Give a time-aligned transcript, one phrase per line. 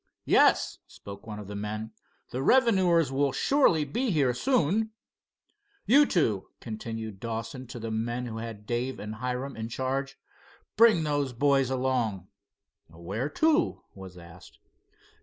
[0.25, 1.91] "Yes," spoke one of the men,
[2.31, 4.89] "the revenuers will surely be here soon."
[5.85, 10.17] "You two," continued Dawson to the men had Dave and Hiram in charge,
[10.75, 12.29] "bring the boys along."
[12.87, 14.57] "Where to?" was asked.